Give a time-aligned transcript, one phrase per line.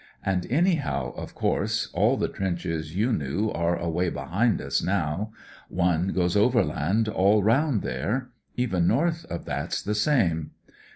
[0.25, 5.31] And anyhow, of course, aU the trenches you knew are away behind us now.
[5.69, 8.31] One goes over land all round there.
[8.55, 10.53] Even north of that's the same.